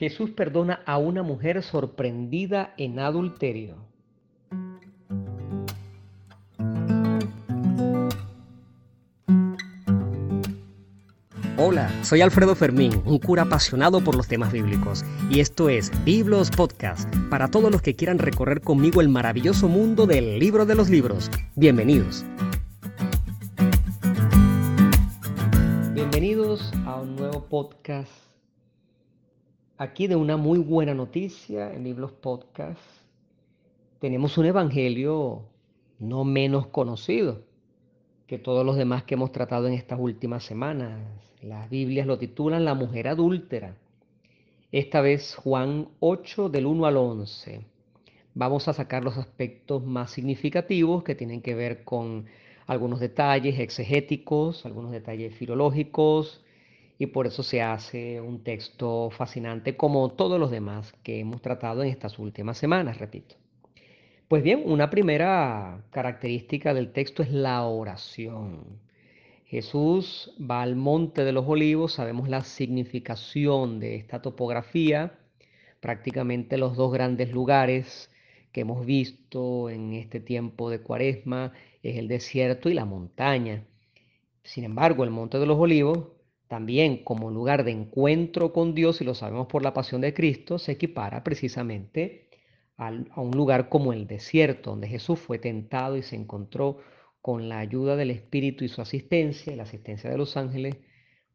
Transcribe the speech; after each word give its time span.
Jesús 0.00 0.30
perdona 0.30 0.80
a 0.86 0.96
una 0.96 1.22
mujer 1.22 1.62
sorprendida 1.62 2.72
en 2.78 3.00
adulterio. 3.00 3.74
Hola, 11.58 11.90
soy 12.02 12.22
Alfredo 12.22 12.54
Fermín, 12.54 13.02
un 13.04 13.18
cura 13.18 13.42
apasionado 13.42 14.02
por 14.02 14.16
los 14.16 14.26
temas 14.26 14.50
bíblicos, 14.50 15.04
y 15.28 15.40
esto 15.40 15.68
es 15.68 15.92
Biblos 16.02 16.50
Podcast, 16.50 17.14
para 17.28 17.48
todos 17.48 17.70
los 17.70 17.82
que 17.82 17.94
quieran 17.94 18.18
recorrer 18.18 18.62
conmigo 18.62 19.02
el 19.02 19.10
maravilloso 19.10 19.68
mundo 19.68 20.06
del 20.06 20.38
libro 20.38 20.64
de 20.64 20.76
los 20.76 20.88
libros. 20.88 21.30
Bienvenidos. 21.56 22.24
Bienvenidos 25.92 26.72
a 26.86 27.02
un 27.02 27.16
nuevo 27.16 27.44
podcast 27.44 28.29
aquí 29.80 30.08
de 30.08 30.14
una 30.14 30.36
muy 30.36 30.58
buena 30.58 30.92
noticia 30.92 31.72
en 31.72 31.84
Libros 31.84 32.12
Podcast. 32.12 32.82
Tenemos 33.98 34.36
un 34.36 34.44
evangelio 34.44 35.46
no 35.98 36.22
menos 36.22 36.66
conocido 36.66 37.44
que 38.26 38.38
todos 38.38 38.66
los 38.66 38.76
demás 38.76 39.04
que 39.04 39.14
hemos 39.14 39.32
tratado 39.32 39.68
en 39.68 39.72
estas 39.72 39.98
últimas 39.98 40.44
semanas. 40.44 41.00
Las 41.40 41.70
Biblias 41.70 42.06
lo 42.06 42.18
titulan 42.18 42.66
La 42.66 42.74
mujer 42.74 43.08
adúltera. 43.08 43.74
Esta 44.70 45.00
vez 45.00 45.34
Juan 45.36 45.88
8 46.00 46.50
del 46.50 46.66
1 46.66 46.84
al 46.84 46.98
11. 46.98 47.64
Vamos 48.34 48.68
a 48.68 48.74
sacar 48.74 49.02
los 49.02 49.16
aspectos 49.16 49.82
más 49.82 50.10
significativos 50.10 51.04
que 51.04 51.14
tienen 51.14 51.40
que 51.40 51.54
ver 51.54 51.84
con 51.84 52.26
algunos 52.66 53.00
detalles 53.00 53.58
exegéticos, 53.58 54.66
algunos 54.66 54.92
detalles 54.92 55.34
filológicos, 55.34 56.44
y 57.00 57.06
por 57.06 57.26
eso 57.26 57.42
se 57.42 57.62
hace 57.62 58.20
un 58.20 58.44
texto 58.44 59.08
fascinante 59.08 59.74
como 59.74 60.10
todos 60.10 60.38
los 60.38 60.50
demás 60.50 60.92
que 61.02 61.20
hemos 61.20 61.40
tratado 61.40 61.82
en 61.82 61.88
estas 61.88 62.18
últimas 62.18 62.58
semanas, 62.58 62.98
repito. 62.98 63.36
Pues 64.28 64.42
bien, 64.42 64.62
una 64.66 64.90
primera 64.90 65.82
característica 65.92 66.74
del 66.74 66.92
texto 66.92 67.22
es 67.22 67.32
la 67.32 67.64
oración. 67.64 68.80
Jesús 69.46 70.36
va 70.38 70.60
al 70.60 70.76
monte 70.76 71.24
de 71.24 71.32
los 71.32 71.48
olivos, 71.48 71.94
sabemos 71.94 72.28
la 72.28 72.44
significación 72.44 73.80
de 73.80 73.94
esta 73.96 74.20
topografía, 74.20 75.18
prácticamente 75.80 76.58
los 76.58 76.76
dos 76.76 76.92
grandes 76.92 77.32
lugares 77.32 78.10
que 78.52 78.60
hemos 78.60 78.84
visto 78.84 79.70
en 79.70 79.94
este 79.94 80.20
tiempo 80.20 80.68
de 80.68 80.82
cuaresma 80.82 81.54
es 81.82 81.96
el 81.96 82.08
desierto 82.08 82.68
y 82.68 82.74
la 82.74 82.84
montaña. 82.84 83.64
Sin 84.42 84.64
embargo, 84.64 85.02
el 85.02 85.10
monte 85.10 85.38
de 85.38 85.46
los 85.46 85.58
olivos 85.58 86.19
también 86.50 87.04
como 87.04 87.30
lugar 87.30 87.62
de 87.62 87.70
encuentro 87.70 88.52
con 88.52 88.74
Dios, 88.74 89.00
y 89.00 89.04
lo 89.04 89.14
sabemos 89.14 89.46
por 89.46 89.62
la 89.62 89.72
pasión 89.72 90.00
de 90.00 90.12
Cristo, 90.12 90.58
se 90.58 90.72
equipara 90.72 91.22
precisamente 91.22 92.28
a 92.76 93.20
un 93.20 93.30
lugar 93.36 93.68
como 93.68 93.92
el 93.92 94.08
desierto, 94.08 94.70
donde 94.70 94.88
Jesús 94.88 95.20
fue 95.20 95.38
tentado 95.38 95.96
y 95.96 96.02
se 96.02 96.16
encontró 96.16 96.78
con 97.22 97.48
la 97.48 97.60
ayuda 97.60 97.94
del 97.94 98.10
Espíritu 98.10 98.64
y 98.64 98.68
su 98.68 98.82
asistencia, 98.82 99.52
y 99.52 99.56
la 99.56 99.62
asistencia 99.62 100.10
de 100.10 100.18
los 100.18 100.36
ángeles, 100.36 100.74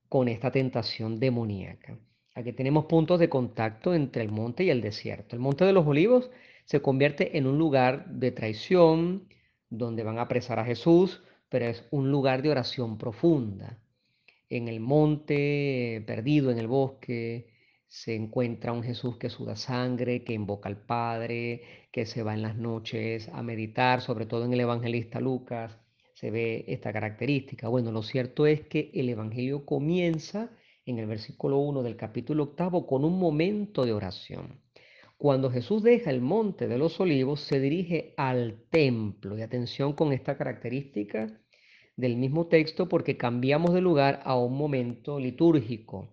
con 0.09 0.27
esta 0.27 0.52
tentación 0.52 1.17
demoníaca. 1.17 1.97
Aquí 2.33 2.52
tenemos 2.52 2.83
puntos 2.83 3.17
de 3.17 3.30
contacto 3.30 3.93
entre 3.93 4.21
el 4.21 4.33
monte 4.33 4.66
y 4.66 4.69
el 4.69 4.81
desierto. 4.81 5.38
El 5.38 5.41
monte 5.41 5.63
de 5.63 5.71
los 5.71 5.88
olivos 5.88 6.30
se 6.66 6.81
convierte 6.81 7.38
en 7.38 7.47
un 7.47 7.58
lugar 7.58 8.05
de 8.08 8.33
traición, 8.33 9.30
donde 9.69 10.03
van 10.03 10.19
a 10.19 10.23
apresar 10.23 10.59
a 10.59 10.66
Jesús, 10.66 11.23
pero 11.47 11.67
es 11.67 11.86
un 11.89 12.11
lugar 12.11 12.41
de 12.41 12.49
oración 12.49 12.97
profunda 12.97 13.80
en 14.50 14.68
el 14.68 14.80
monte, 14.80 16.04
perdido 16.08 16.52
en 16.52 16.60
el 16.60 16.68
bosque, 16.68 17.48
se 17.88 18.16
encuentra 18.16 18.74
un 18.74 18.84
Jesús 18.84 19.18
que 19.18 19.30
suda 19.30 19.56
sangre, 19.56 20.24
que 20.24 20.34
invoca 20.34 20.70
al 20.70 20.86
Padre, 20.86 21.62
que 21.92 22.06
se 22.06 22.24
va 22.24 22.34
en 22.34 22.42
las 22.42 22.58
noches 22.58 23.30
a 23.30 23.42
meditar, 23.42 24.02
sobre 24.02 24.26
todo 24.26 24.46
en 24.46 24.54
el 24.54 24.60
evangelista 24.60 25.20
Lucas, 25.20 25.78
se 26.16 26.32
ve 26.32 26.66
esta 26.67 26.94
característica. 26.94 27.67
Bueno, 27.67 27.92
lo 27.92 28.02
cierto 28.02 28.48
es 28.48 28.61
que 28.67 28.89
el 28.94 29.10
Evangelio 29.10 29.66
comienza 29.66 30.50
en 30.86 31.00
el 31.00 31.08
versículo 31.08 31.58
1 31.60 31.84
del 31.84 31.98
capítulo 31.98 32.44
octavo 32.44 32.88
con 32.88 33.04
un 33.04 33.20
momento 33.20 33.86
de 33.86 33.94
oración. 33.94 34.61
Cuando 35.17 35.50
Jesús 35.52 35.84
deja 35.84 36.11
el 36.11 36.22
monte 36.22 36.67
de 36.67 36.78
los 36.78 37.00
olivos, 37.00 37.42
se 37.42 37.60
dirige 37.60 38.14
al 38.17 38.64
templo. 38.70 39.38
Y 39.38 39.42
atención 39.42 39.94
con 39.94 40.14
esta 40.14 40.38
característica 40.38 41.28
del 41.95 42.17
mismo 42.17 42.48
texto 42.48 42.89
porque 42.89 43.17
cambiamos 43.17 43.73
de 43.73 43.82
lugar 43.82 44.22
a 44.26 44.38
un 44.38 44.58
momento 44.58 45.20
litúrgico. 45.20 46.10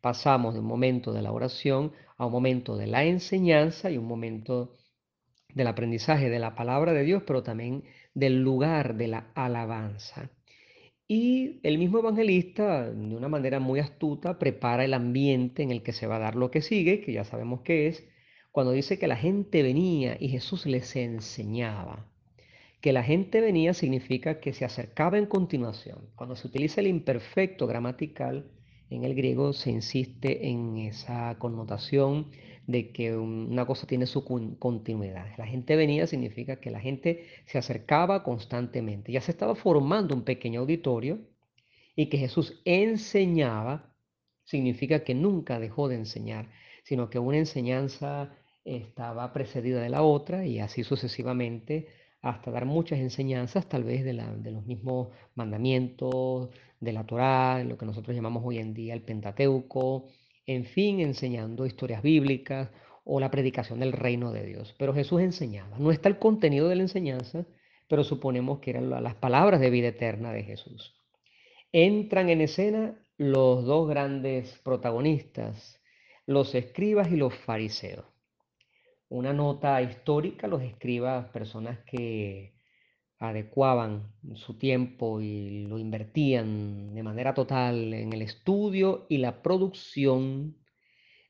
Pasamos 0.00 0.54
de 0.54 0.60
un 0.60 0.66
momento 0.66 1.12
de 1.12 1.22
la 1.22 1.32
oración 1.32 1.92
a 2.16 2.26
un 2.26 2.32
momento 2.32 2.76
de 2.76 2.86
la 2.86 3.04
enseñanza 3.04 3.90
y 3.90 3.98
un 3.98 4.06
momento 4.06 4.74
del 5.54 5.66
aprendizaje 5.66 6.30
de 6.30 6.38
la 6.38 6.54
palabra 6.54 6.92
de 6.92 7.04
Dios, 7.04 7.22
pero 7.26 7.42
también 7.42 7.84
del 8.14 8.42
lugar 8.42 8.96
de 8.96 9.08
la 9.08 9.32
alabanza. 9.34 10.30
Y 11.08 11.60
el 11.62 11.78
mismo 11.78 11.98
evangelista, 11.98 12.90
de 12.90 13.16
una 13.16 13.28
manera 13.28 13.60
muy 13.60 13.80
astuta, 13.80 14.38
prepara 14.38 14.84
el 14.84 14.94
ambiente 14.94 15.62
en 15.62 15.70
el 15.70 15.82
que 15.82 15.92
se 15.92 16.06
va 16.06 16.16
a 16.16 16.20
dar 16.20 16.36
lo 16.36 16.50
que 16.50 16.62
sigue, 16.62 17.00
que 17.00 17.12
ya 17.12 17.24
sabemos 17.24 17.60
qué 17.62 17.88
es, 17.88 18.08
cuando 18.50 18.72
dice 18.72 18.98
que 18.98 19.08
la 19.08 19.16
gente 19.16 19.62
venía 19.62 20.16
y 20.18 20.28
Jesús 20.28 20.66
les 20.66 20.94
enseñaba. 20.96 22.11
Que 22.82 22.92
la 22.92 23.02
gente 23.02 23.40
venía 23.40 23.72
significa 23.72 24.40
que 24.40 24.52
se 24.52 24.66
acercaba 24.66 25.16
en 25.16 25.26
continuación. 25.26 26.10
Cuando 26.16 26.36
se 26.36 26.48
utiliza 26.48 26.82
el 26.82 26.88
imperfecto 26.88 27.66
gramatical, 27.66 28.50
en 28.90 29.04
el 29.04 29.14
griego 29.14 29.54
se 29.54 29.70
insiste 29.70 30.48
en 30.48 30.76
esa 30.76 31.38
connotación 31.38 32.30
de 32.66 32.92
que 32.92 33.16
una 33.16 33.66
cosa 33.66 33.86
tiene 33.86 34.06
su 34.06 34.24
continuidad. 34.58 35.26
La 35.38 35.46
gente 35.46 35.76
venía 35.76 36.06
significa 36.06 36.56
que 36.56 36.70
la 36.72 36.80
gente 36.80 37.24
se 37.46 37.56
acercaba 37.56 38.24
constantemente. 38.24 39.12
Ya 39.12 39.20
se 39.20 39.30
estaba 39.30 39.54
formando 39.54 40.14
un 40.14 40.24
pequeño 40.24 40.60
auditorio 40.60 41.20
y 41.96 42.06
que 42.06 42.18
Jesús 42.18 42.60
enseñaba 42.64 43.94
significa 44.44 45.04
que 45.04 45.14
nunca 45.14 45.60
dejó 45.60 45.88
de 45.88 45.94
enseñar, 45.94 46.50
sino 46.82 47.10
que 47.10 47.20
una 47.20 47.38
enseñanza 47.38 48.34
estaba 48.64 49.32
precedida 49.32 49.80
de 49.80 49.88
la 49.88 50.02
otra 50.02 50.44
y 50.46 50.58
así 50.58 50.84
sucesivamente 50.84 52.01
hasta 52.22 52.52
dar 52.52 52.64
muchas 52.66 53.00
enseñanzas, 53.00 53.68
tal 53.68 53.82
vez 53.82 54.04
de, 54.04 54.12
los 54.14 54.64
mismos 54.64 55.08
mandamientos, 55.34 56.50
de 56.80 56.92
la 56.92 57.04
Torá, 57.04 57.62
lo 57.64 57.76
que 57.76 57.84
nosotros 57.86 58.14
llamamos 58.14 58.44
hoy 58.46 58.58
en 58.58 58.74
día 58.74 58.94
el 58.94 59.02
Pentateuco, 59.02 60.06
en 60.46 60.64
fin, 60.64 61.00
enseñando 61.00 61.66
historias 61.66 62.02
bíblicas 62.02 62.70
o 63.04 63.18
la 63.18 63.30
predicación 63.30 63.80
del 63.80 63.92
reino 63.92 64.32
de 64.32 64.46
Dios. 64.46 64.74
Pero 64.78 64.94
Jesús 64.94 65.20
enseñaba. 65.20 65.78
No 65.78 65.90
está 65.90 66.08
el 66.08 66.18
contenido 66.18 66.68
de 66.68 66.76
la 66.76 66.82
enseñanza, 66.82 67.44
pero 67.88 68.04
suponemos 68.04 68.60
que 68.60 68.70
eran 68.70 68.88
las 68.88 69.14
palabras 69.16 69.60
de 69.60 69.70
vida 69.70 69.88
eterna 69.88 70.32
de 70.32 70.44
Jesús. 70.44 70.94
Entran 71.72 72.28
en 72.28 72.40
escena 72.40 72.94
los 73.16 73.64
dos 73.64 73.88
grandes 73.88 74.60
protagonistas, 74.64 75.80
los 76.26 76.54
escribas 76.54 77.10
y 77.10 77.16
los 77.16 77.34
fariseos 77.34 78.11
una 79.12 79.32
nota 79.34 79.82
histórica, 79.82 80.48
los 80.48 80.62
escribas, 80.62 81.28
personas 81.28 81.78
que 81.84 82.54
adecuaban 83.18 84.10
su 84.34 84.56
tiempo 84.58 85.20
y 85.20 85.66
lo 85.66 85.78
invertían 85.78 86.94
de 86.94 87.02
manera 87.02 87.34
total 87.34 87.92
en 87.92 88.12
el 88.12 88.22
estudio 88.22 89.06
y 89.10 89.18
la 89.18 89.42
producción 89.42 90.56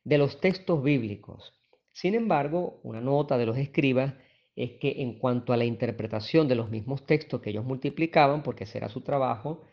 de 0.05 0.19
los 0.19 0.41
textos 0.41 0.83
bíblicos. 0.83 1.53
Sin 1.93 2.15
embargo, 2.15 2.81
una 2.85 3.01
nota 3.01 3.37
de 3.37 3.47
los 3.47 3.59
escribas 3.59 4.15
es 4.55 4.73
que 4.81 5.03
en 5.03 5.19
cuanto 5.19 5.53
a 5.53 5.57
la 5.57 5.65
interpretación 5.65 6.47
de 6.47 6.55
los 6.55 6.71
mismos 6.71 7.05
textos 7.05 7.41
que 7.41 7.51
ellos 7.51 7.65
multiplicaban, 7.65 8.43
porque 8.45 8.65
ese 8.65 8.79
era 8.79 8.89
su 8.89 9.01
trabajo, 9.01 9.65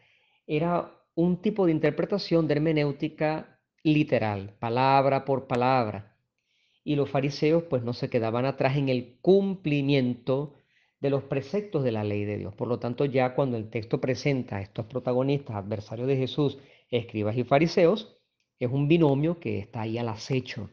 era 0.47 0.91
un 1.15 1.41
tipo 1.41 1.65
de 1.67 1.73
interpretación 1.73 2.47
de 2.47 2.55
hermenéutica 2.55 3.59
literal, 3.83 4.55
palabra 4.59 5.25
por 5.25 5.47
palabra, 5.47 6.18
y 6.83 6.95
los 6.95 7.09
fariseos 7.09 7.63
pues 7.63 7.83
no 7.83 7.93
se 7.93 8.09
quedaban 8.09 8.45
atrás 8.45 8.77
en 8.77 8.89
el 8.89 9.17
cumplimiento 9.21 10.53
de 10.99 11.09
los 11.09 11.23
preceptos 11.23 11.83
de 11.83 11.91
la 11.91 12.03
ley 12.03 12.25
de 12.25 12.37
Dios. 12.37 12.55
Por 12.55 12.67
lo 12.67 12.79
tanto, 12.79 13.05
ya 13.05 13.35
cuando 13.35 13.57
el 13.57 13.69
texto 13.69 14.01
presenta 14.01 14.57
a 14.57 14.61
estos 14.61 14.85
protagonistas, 14.85 15.55
adversarios 15.55 16.07
de 16.07 16.17
Jesús, 16.17 16.57
escribas 16.89 17.37
y 17.37 17.43
fariseos, 17.43 18.17
es 18.59 18.69
un 18.69 18.87
binomio 18.87 19.39
que 19.39 19.59
está 19.59 19.81
ahí 19.81 19.97
al 19.97 20.09
acecho. 20.09 20.69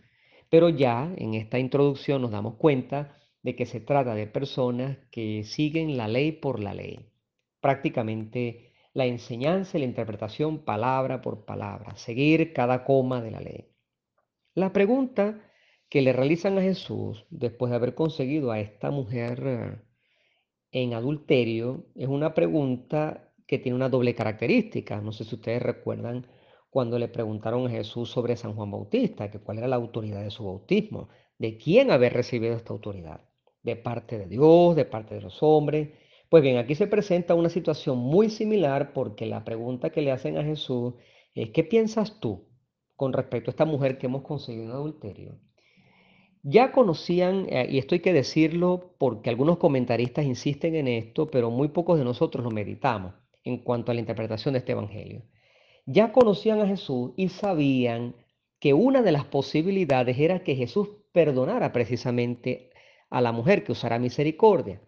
Pero 0.50 0.68
ya 0.68 1.12
en 1.16 1.34
esta 1.34 1.58
introducción 1.58 2.22
nos 2.22 2.30
damos 2.30 2.54
cuenta 2.56 3.16
de 3.42 3.54
que 3.54 3.66
se 3.66 3.80
trata 3.80 4.14
de 4.14 4.26
personas 4.26 4.98
que 5.10 5.44
siguen 5.44 5.96
la 5.96 6.08
ley 6.08 6.32
por 6.32 6.60
la 6.60 6.74
ley. 6.74 7.12
Prácticamente 7.60 8.72
la 8.92 9.06
enseñanza 9.06 9.76
y 9.76 9.80
la 9.80 9.86
interpretación 9.86 10.64
palabra 10.64 11.20
por 11.20 11.44
palabra, 11.44 11.94
seguir 11.96 12.52
cada 12.52 12.84
coma 12.84 13.20
de 13.20 13.30
la 13.30 13.40
ley. 13.40 13.68
La 14.54 14.72
pregunta 14.72 15.45
que 15.88 16.02
le 16.02 16.12
realizan 16.12 16.58
a 16.58 16.62
Jesús 16.62 17.26
después 17.30 17.70
de 17.70 17.76
haber 17.76 17.94
conseguido 17.94 18.50
a 18.50 18.60
esta 18.60 18.90
mujer 18.90 19.42
eh, 19.46 19.76
en 20.72 20.94
adulterio 20.94 21.86
es 21.94 22.08
una 22.08 22.34
pregunta 22.34 23.32
que 23.46 23.58
tiene 23.58 23.76
una 23.76 23.88
doble 23.88 24.14
característica. 24.14 25.00
No 25.00 25.12
sé 25.12 25.24
si 25.24 25.36
ustedes 25.36 25.62
recuerdan 25.62 26.26
cuando 26.70 26.98
le 26.98 27.08
preguntaron 27.08 27.66
a 27.66 27.70
Jesús 27.70 28.10
sobre 28.10 28.36
San 28.36 28.54
Juan 28.54 28.70
Bautista, 28.70 29.30
que 29.30 29.38
cuál 29.38 29.58
era 29.58 29.68
la 29.68 29.76
autoridad 29.76 30.22
de 30.22 30.30
su 30.30 30.44
bautismo, 30.44 31.08
de 31.38 31.56
quién 31.56 31.90
haber 31.90 32.12
recibido 32.12 32.54
esta 32.54 32.72
autoridad, 32.72 33.20
de 33.62 33.76
parte 33.76 34.18
de 34.18 34.26
Dios, 34.26 34.76
de 34.76 34.84
parte 34.84 35.14
de 35.14 35.22
los 35.22 35.42
hombres. 35.42 35.90
Pues 36.28 36.42
bien, 36.42 36.58
aquí 36.58 36.74
se 36.74 36.88
presenta 36.88 37.34
una 37.34 37.48
situación 37.48 37.98
muy 37.98 38.28
similar 38.30 38.92
porque 38.92 39.26
la 39.26 39.44
pregunta 39.44 39.90
que 39.90 40.02
le 40.02 40.12
hacen 40.12 40.36
a 40.38 40.44
Jesús 40.44 40.94
es, 41.34 41.50
¿qué 41.50 41.62
piensas 41.62 42.18
tú 42.20 42.48
con 42.96 43.12
respecto 43.12 43.50
a 43.50 43.52
esta 43.52 43.64
mujer 43.64 43.98
que 43.98 44.06
hemos 44.06 44.22
conseguido 44.22 44.64
en 44.64 44.70
adulterio? 44.72 45.38
Ya 46.48 46.72
conocían, 46.72 47.46
eh, 47.50 47.66
y 47.70 47.78
esto 47.78 47.94
hay 47.94 48.00
que 48.00 48.12
decirlo 48.12 48.94
porque 48.98 49.30
algunos 49.30 49.58
comentaristas 49.58 50.24
insisten 50.24 50.76
en 50.76 50.88
esto, 50.88 51.26
pero 51.30 51.50
muy 51.50 51.68
pocos 51.68 51.98
de 51.98 52.04
nosotros 52.04 52.44
lo 52.44 52.50
meditamos 52.50 53.14
en 53.44 53.58
cuanto 53.58 53.90
a 53.90 53.94
la 53.94 54.00
interpretación 54.00 54.52
de 54.54 54.58
este 54.60 54.72
Evangelio 54.72 55.22
ya 55.86 56.12
conocían 56.12 56.60
a 56.60 56.66
Jesús 56.66 57.12
y 57.16 57.28
sabían 57.28 58.16
que 58.58 58.74
una 58.74 59.02
de 59.02 59.12
las 59.12 59.24
posibilidades 59.24 60.18
era 60.18 60.42
que 60.42 60.56
Jesús 60.56 60.88
perdonara 61.12 61.72
precisamente 61.72 62.70
a 63.08 63.20
la 63.20 63.32
mujer 63.32 63.64
que 63.64 63.72
usara 63.72 63.98
misericordia. 63.98 64.82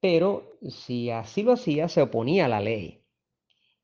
Pero 0.00 0.58
si 0.68 1.10
así 1.10 1.42
lo 1.42 1.52
hacía, 1.52 1.88
se 1.88 2.02
oponía 2.02 2.46
a 2.46 2.48
la 2.48 2.60
ley. 2.60 3.04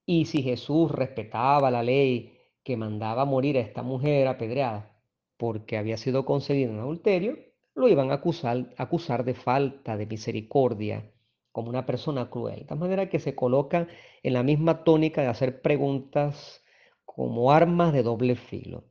Y 0.07 0.25
si 0.25 0.43
Jesús 0.43 0.91
respetaba 0.91 1.71
la 1.71 1.83
ley 1.83 2.39
que 2.65 2.77
mandaba 2.77 3.25
morir 3.25 3.59
a 3.59 3.61
esta 3.61 3.83
mujer 3.83 4.27
apedreada 4.27 4.98
porque 5.39 5.79
había 5.79 5.97
sido 5.97 6.27
concedido 6.27 6.73
en 6.73 6.81
adulterio, 6.81 7.39
lo 7.75 7.89
iban 7.89 8.11
a 8.11 8.15
acusar, 8.15 8.75
acusar 8.77 9.25
de 9.25 9.35
falta 9.35 9.97
de 9.97 10.07
misericordia 10.07 11.11
como 11.53 11.71
una 11.71 11.87
persona 11.87 12.29
cruel. 12.29 12.67
De 12.67 12.75
manera 12.75 13.09
que 13.09 13.21
se 13.21 13.35
coloca 13.35 13.89
en 14.23 14.33
la 14.35 14.43
misma 14.43 14.85
tónica 14.85 15.23
de 15.23 15.29
hacer 15.29 15.63
preguntas 15.63 16.63
como 17.05 17.53
armas 17.53 17.93
de 17.93 18.03
doble 18.03 18.37
filo. 18.37 18.85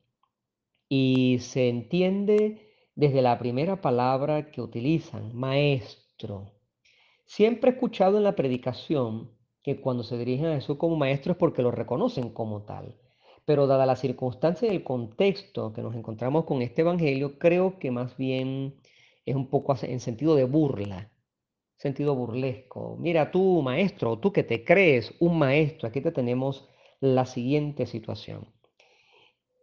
Y 0.88 1.38
se 1.40 1.68
entiende 1.68 2.68
desde 2.94 3.22
la 3.22 3.38
primera 3.38 3.80
palabra 3.80 4.50
que 4.50 4.60
utilizan, 4.62 5.34
maestro. 5.34 6.52
Siempre 7.26 7.70
he 7.70 7.74
escuchado 7.74 8.16
en 8.16 8.24
la 8.24 8.34
predicación 8.34 9.30
que 9.62 9.80
cuando 9.80 10.02
se 10.02 10.16
dirigen 10.16 10.46
a 10.46 10.54
Jesús 10.54 10.78
como 10.78 10.96
maestro 10.96 11.32
es 11.32 11.38
porque 11.38 11.62
lo 11.62 11.70
reconocen 11.70 12.30
como 12.30 12.62
tal. 12.62 12.96
Pero 13.48 13.66
dada 13.66 13.86
la 13.86 13.96
circunstancia 13.96 14.68
y 14.68 14.76
el 14.76 14.84
contexto 14.84 15.72
que 15.72 15.82
nos 15.82 15.94
encontramos 15.96 16.44
con 16.44 16.62
este 16.62 16.82
Evangelio, 16.82 17.38
creo 17.38 17.78
que 17.78 17.90
más 17.90 18.16
bien 18.16 18.76
es 19.24 19.34
un 19.34 19.48
poco 19.48 19.74
en 19.82 20.00
sentido 20.00 20.34
de 20.36 20.44
burla 20.44 21.10
sentido 21.78 22.14
burlesco. 22.14 22.96
Mira 22.98 23.30
tú, 23.30 23.62
maestro, 23.62 24.18
tú 24.18 24.32
que 24.32 24.42
te 24.42 24.64
crees 24.64 25.14
un 25.20 25.38
maestro, 25.38 25.88
aquí 25.88 26.00
te 26.00 26.12
tenemos 26.12 26.68
la 27.00 27.24
siguiente 27.24 27.86
situación. 27.86 28.52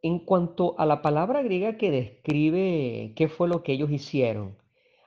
En 0.01 0.19
cuanto 0.19 0.79
a 0.79 0.85
la 0.85 1.01
palabra 1.01 1.43
griega 1.43 1.77
que 1.77 1.91
describe 1.91 3.13
qué 3.15 3.27
fue 3.27 3.49
lo 3.49 3.63
que 3.63 3.73
ellos 3.73 3.91
hicieron, 3.91 4.57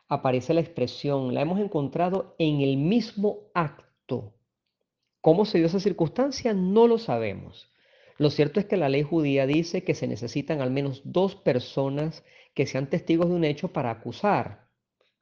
aparece 0.09 0.53
la 0.55 0.61
expresión, 0.61 1.35
la 1.35 1.41
hemos 1.41 1.61
encontrado 1.61 2.35
en 2.39 2.61
el 2.61 2.77
mismo 2.77 3.39
acto. 3.55 4.35
¿Cómo 5.21 5.45
se 5.45 5.59
dio 5.59 5.67
esa 5.67 5.81
circunstancia? 5.81 6.53
No 6.53 6.87
lo 6.87 6.99
sabemos. 6.99 7.71
Lo 8.19 8.31
cierto 8.31 8.59
es 8.59 8.67
que 8.67 8.77
la 8.77 8.89
ley 8.89 9.05
judía 9.05 9.47
dice 9.47 9.85
que 9.85 9.95
se 9.95 10.09
necesitan 10.09 10.61
al 10.61 10.73
menos 10.73 11.03
dos 11.05 11.37
personas 11.37 12.25
que 12.53 12.67
sean 12.67 12.91
testigos 12.91 13.29
de 13.29 13.35
un 13.37 13.45
hecho 13.45 13.69
para 13.73 13.93
acusar 13.93 14.69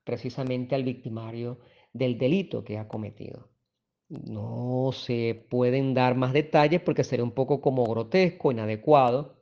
precisamente 0.02 0.74
al 0.74 0.82
victimario 0.82 1.60
del 1.92 2.16
delito 2.16 2.64
que 2.64 2.78
ha 2.78 2.88
cometido. 2.88 3.50
No 4.08 4.92
se 4.92 5.46
pueden 5.50 5.92
dar 5.92 6.14
más 6.14 6.32
detalles 6.32 6.80
porque 6.80 7.04
sería 7.04 7.24
un 7.24 7.32
poco 7.32 7.60
como 7.60 7.84
grotesco, 7.84 8.50
inadecuado, 8.50 9.36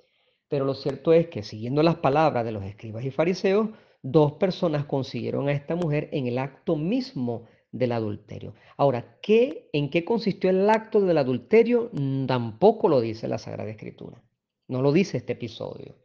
pero 0.49 0.65
lo 0.65 0.75
cierto 0.75 1.13
es 1.13 1.29
que 1.29 1.43
siguiendo 1.43 1.83
las 1.83 1.97
palabras 1.97 2.45
de 2.45 2.53
los 2.53 2.65
escribas 2.65 3.05
y 3.05 3.11
fariseos, 3.11 3.69
dos 4.03 4.33
personas 4.33 4.85
consiguieron 4.87 5.49
a 5.49 5.53
esta 5.53 5.77
mujer 5.77 6.09
en 6.13 6.27
el 6.27 6.39
acto 6.39 6.77
mismo 6.77 7.45
del 7.75 7.91
adulterio. 7.91 8.55
Ahora, 8.77 9.19
¿qué, 9.21 9.69
¿en 9.73 9.91
qué 9.91 10.05
consistió 10.05 10.49
el 10.49 10.71
acto 10.71 11.01
del 11.01 11.19
adulterio? 11.19 11.91
Mm, 11.93 12.27
tampoco 12.27 12.89
lo 12.89 13.01
dice 13.01 13.27
la 13.27 13.39
Sagrada 13.39 13.69
Escritura. 13.69 14.23
No 14.69 14.81
lo 14.81 14.93
dice 14.93 15.17
este 15.17 15.33
episodio. 15.33 15.97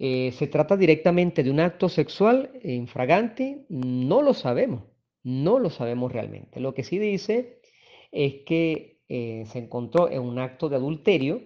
Eh, 0.00 0.32
¿Se 0.32 0.48
trata 0.48 0.76
directamente 0.76 1.44
de 1.44 1.52
un 1.52 1.60
acto 1.60 1.88
sexual 1.88 2.50
infragante? 2.64 3.64
No 3.68 4.22
lo 4.22 4.34
sabemos. 4.34 4.82
No 5.22 5.60
lo 5.60 5.70
sabemos 5.70 6.10
realmente. 6.10 6.58
Lo 6.58 6.74
que 6.74 6.82
sí 6.82 6.98
dice 6.98 7.60
es 8.10 8.42
que 8.44 9.00
eh, 9.08 9.44
se 9.46 9.60
encontró 9.60 10.10
en 10.10 10.22
un 10.22 10.40
acto 10.40 10.68
de 10.68 10.76
adulterio. 10.76 11.42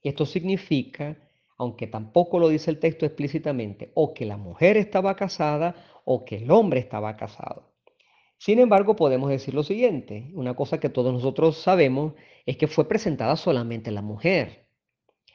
Esto 0.00 0.26
significa, 0.26 1.18
aunque 1.58 1.88
tampoco 1.88 2.38
lo 2.38 2.48
dice 2.48 2.70
el 2.70 2.78
texto 2.78 3.04
explícitamente, 3.04 3.90
o 3.94 4.14
que 4.14 4.26
la 4.26 4.36
mujer 4.36 4.76
estaba 4.76 5.16
casada 5.16 5.74
o 6.04 6.24
que 6.24 6.36
el 6.36 6.52
hombre 6.52 6.78
estaba 6.78 7.16
casado. 7.16 7.69
Sin 8.40 8.58
embargo, 8.58 8.96
podemos 8.96 9.28
decir 9.28 9.52
lo 9.52 9.62
siguiente, 9.62 10.30
una 10.32 10.54
cosa 10.54 10.80
que 10.80 10.88
todos 10.88 11.12
nosotros 11.12 11.58
sabemos 11.58 12.14
es 12.46 12.56
que 12.56 12.68
fue 12.68 12.88
presentada 12.88 13.36
solamente 13.36 13.90
la 13.90 14.00
mujer. 14.00 14.66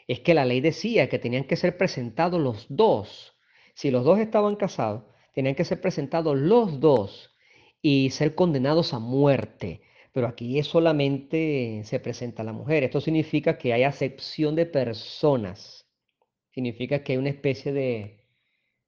Es 0.08 0.22
que 0.22 0.34
la 0.34 0.44
ley 0.44 0.60
decía 0.60 1.08
que 1.08 1.20
tenían 1.20 1.44
que 1.44 1.56
ser 1.56 1.78
presentados 1.78 2.42
los 2.42 2.66
dos. 2.68 3.38
Si 3.76 3.92
los 3.92 4.06
dos 4.06 4.18
estaban 4.18 4.56
casados, 4.56 5.04
tenían 5.36 5.54
que 5.54 5.66
ser 5.66 5.82
presentados 5.82 6.36
los 6.36 6.80
dos 6.80 7.32
y 7.80 8.10
ser 8.10 8.34
condenados 8.34 8.92
a 8.92 8.98
muerte. 8.98 9.82
Pero 10.12 10.28
aquí 10.28 10.64
solamente 10.64 11.84
se 11.84 12.00
presenta 12.00 12.44
la 12.44 12.54
mujer. 12.54 12.86
Esto 12.86 13.02
significa 13.02 13.60
que 13.60 13.72
hay 13.72 13.84
acepción 13.84 14.56
de 14.56 14.66
personas. 14.66 15.88
Significa 16.50 17.04
que 17.04 17.12
hay 17.12 17.18
una 17.20 17.30
especie 17.30 17.72
de, 17.72 18.26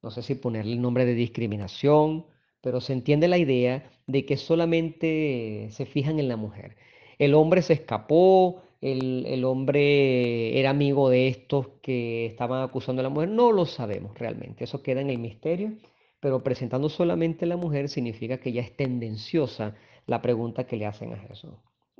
no 0.02 0.10
sé 0.10 0.24
si 0.24 0.34
ponerle 0.34 0.74
el 0.74 0.82
nombre 0.82 1.06
de 1.06 1.14
discriminación, 1.14 2.26
pero 2.68 2.82
se 2.82 2.92
entiende 2.92 3.30
la 3.30 3.38
idea 3.38 3.90
de 4.08 4.26
que 4.26 4.36
solamente 4.36 5.70
se 5.72 5.86
fijan 5.86 6.20
en 6.20 6.28
la 6.28 6.36
mujer. 6.36 6.76
El 7.18 7.34
hombre 7.34 7.62
se 7.62 7.72
escapó, 7.72 8.62
el, 8.82 9.46
hombre 9.46 10.60
era 10.60 10.72
amigo 10.72 11.10
de 11.10 11.30
estos 11.30 11.70
que 11.82 12.26
estaban 12.26 12.62
acusando 12.62 13.00
a 13.00 13.04
la 13.04 13.10
mujer, 13.10 13.30
no 13.30 13.54
lo 13.54 13.66
sabemos 13.66 14.20
realmente, 14.20 14.66
eso 14.66 14.84
queda 14.84 15.00
en 15.00 15.10
el 15.10 15.18
misterio 15.18 15.78
pero 16.20 16.44
presentando 16.44 16.90
solamente 16.90 17.46
la 17.46 17.56
mujer 17.56 17.88
significa 17.88 18.38
que 18.42 18.52
ya 18.52 18.62
es 18.62 18.76
tendenciosa 18.76 19.76
la 20.06 20.22
pregunta 20.22 20.66
que 20.66 20.76
le 20.76 20.88
hacen 20.88 21.14
a 21.14 21.18
Jesús. 21.20 21.54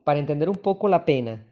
Para 0.04 0.20
entender 0.20 0.50
un 0.50 0.58
poco 0.58 0.90
la 0.90 1.06
pena, 1.06 1.46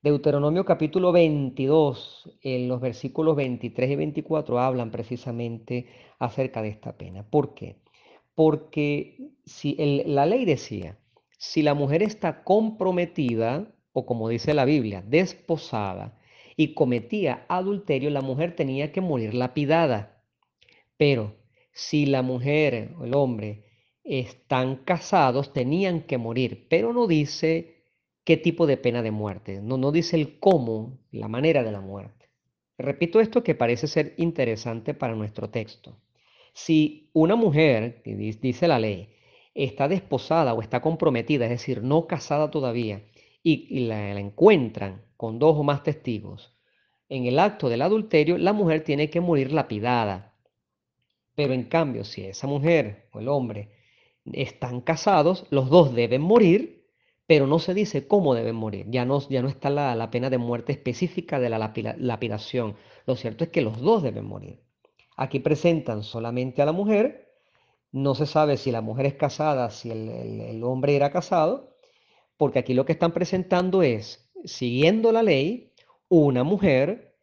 Deuteronomio 0.00 0.64
capítulo 0.64 1.12
22, 1.12 2.38
en 2.40 2.68
los 2.68 2.80
versículos 2.80 3.36
23 3.36 3.90
y 3.90 3.96
24 3.96 4.58
hablan 4.58 4.90
precisamente 4.90 5.86
acerca 6.18 6.62
de 6.62 6.68
esta 6.68 6.96
pena. 6.96 7.28
¿Por 7.28 7.52
qué? 7.52 7.83
Porque 8.34 9.32
si 9.44 9.76
la 10.06 10.26
ley 10.26 10.44
decía, 10.44 10.98
si 11.38 11.62
la 11.62 11.74
mujer 11.74 12.02
está 12.02 12.42
comprometida, 12.42 13.72
o 13.92 14.06
como 14.06 14.28
dice 14.28 14.54
la 14.54 14.64
Biblia, 14.64 15.02
desposada, 15.06 16.18
y 16.56 16.74
cometía 16.74 17.46
adulterio, 17.48 18.10
la 18.10 18.22
mujer 18.22 18.54
tenía 18.56 18.92
que 18.92 19.00
morir 19.00 19.34
lapidada. 19.34 20.22
Pero 20.96 21.34
si 21.72 22.06
la 22.06 22.22
mujer 22.22 22.94
o 22.98 23.04
el 23.04 23.14
hombre 23.14 23.64
están 24.04 24.76
casados, 24.76 25.52
tenían 25.52 26.02
que 26.02 26.18
morir, 26.18 26.66
pero 26.68 26.92
no 26.92 27.06
dice 27.06 27.84
qué 28.24 28.36
tipo 28.36 28.66
de 28.66 28.76
pena 28.76 29.02
de 29.02 29.10
muerte, 29.10 29.60
no, 29.62 29.76
no 29.76 29.92
dice 29.92 30.16
el 30.16 30.38
cómo, 30.38 30.98
la 31.10 31.28
manera 31.28 31.62
de 31.62 31.72
la 31.72 31.80
muerte. 31.80 32.30
Repito 32.78 33.20
esto 33.20 33.42
que 33.42 33.54
parece 33.54 33.86
ser 33.86 34.14
interesante 34.16 34.94
para 34.94 35.14
nuestro 35.14 35.50
texto. 35.50 35.96
Si 36.54 37.10
una 37.12 37.36
mujer, 37.36 38.02
dice 38.04 38.66
la 38.68 38.78
ley, 38.78 39.10
está 39.54 39.88
desposada 39.88 40.54
o 40.54 40.62
está 40.62 40.80
comprometida, 40.80 41.44
es 41.44 41.50
decir, 41.50 41.82
no 41.82 42.06
casada 42.06 42.50
todavía, 42.50 43.02
y, 43.42 43.80
la, 43.86 44.14
la 44.14 44.20
encuentran 44.20 45.04
con 45.18 45.38
dos 45.38 45.58
o 45.58 45.62
más 45.62 45.82
testigos 45.82 46.54
en 47.08 47.26
el 47.26 47.38
acto 47.38 47.68
del 47.68 47.82
adulterio, 47.82 48.38
la 48.38 48.52
mujer 48.52 48.82
tiene 48.82 49.10
que 49.10 49.20
morir 49.20 49.52
lapidada, 49.52 50.34
pero 51.34 51.52
en 51.52 51.64
cambio, 51.64 52.04
si 52.04 52.22
esa 52.22 52.46
mujer 52.46 53.08
o 53.12 53.20
el 53.20 53.28
hombre 53.28 53.70
están 54.32 54.80
casados, 54.80 55.46
los 55.50 55.68
dos 55.68 55.94
deben 55.94 56.22
morir, 56.22 56.88
pero 57.26 57.46
no 57.46 57.58
se 57.58 57.74
dice 57.74 58.06
cómo 58.06 58.34
deben 58.34 58.56
morir. 58.56 58.86
Ya 58.88 59.04
no, 59.04 59.20
ya 59.28 59.42
no 59.42 59.48
está 59.48 59.70
la, 59.70 59.94
la 59.94 60.10
pena 60.10 60.30
de 60.30 60.38
muerte 60.38 60.72
específica 60.72 61.38
de 61.38 61.48
la 61.50 61.72
lapidación. 61.98 62.76
Lo 63.06 63.16
cierto 63.16 63.44
es 63.44 63.50
que 63.50 63.62
los 63.62 63.80
dos 63.80 64.02
deben 64.02 64.26
morir. 64.26 64.63
Aquí 65.16 65.40
presentan 65.40 66.02
solamente 66.02 66.62
a 66.62 66.66
la 66.66 66.72
mujer. 66.72 67.32
No 67.92 68.14
se 68.14 68.26
sabe 68.26 68.56
si 68.56 68.70
la 68.70 68.80
mujer 68.80 69.06
es 69.06 69.14
casada, 69.14 69.70
si 69.70 69.90
el, 69.90 70.08
el 70.08 70.64
hombre 70.64 70.96
era 70.96 71.10
casado, 71.10 71.76
porque 72.36 72.58
aquí 72.58 72.74
lo 72.74 72.84
que 72.84 72.92
están 72.92 73.12
presentando 73.12 73.82
es, 73.82 74.32
siguiendo 74.44 75.12
la 75.12 75.22
ley, 75.22 75.72
una 76.08 76.42
mujer 76.42 77.16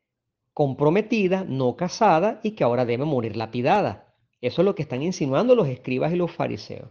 comprometida, 0.54 1.44
no 1.44 1.76
casada 1.76 2.40
y 2.44 2.52
que 2.52 2.64
ahora 2.64 2.86
debe 2.86 3.06
morir 3.06 3.36
lapidada. 3.36 4.16
Eso 4.42 4.62
es 4.62 4.66
lo 4.66 4.76
que 4.76 4.82
están 4.82 5.04
insinuando 5.04 5.56
los 5.56 5.68
escribas 5.68 6.14
y 6.14 6.16
los 6.16 6.32
fariseos. 6.32 6.90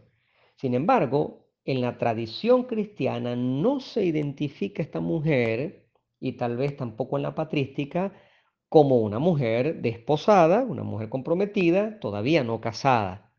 Sin 0.56 0.74
embargo, 0.74 1.48
en 1.64 1.80
la 1.80 1.98
tradición 1.98 2.64
cristiana 2.64 3.36
no 3.36 3.80
se 3.80 4.04
identifica 4.04 4.82
esta 4.82 5.00
mujer 5.00 5.88
y 6.18 6.32
tal 6.32 6.56
vez 6.56 6.76
tampoco 6.76 7.16
en 7.16 7.22
la 7.22 7.34
patrística 7.34 8.12
como 8.70 8.98
una 8.98 9.18
mujer 9.18 9.82
desposada, 9.82 10.62
una 10.62 10.84
mujer 10.84 11.08
comprometida, 11.08 11.98
todavía 11.98 12.44
no 12.44 12.60
casada. 12.60 13.32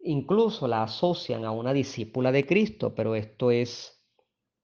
Incluso 0.00 0.68
la 0.68 0.82
asocian 0.82 1.46
a 1.46 1.50
una 1.50 1.72
discípula 1.72 2.30
de 2.30 2.46
Cristo, 2.46 2.94
pero 2.94 3.14
esto 3.14 3.50
es 3.50 4.04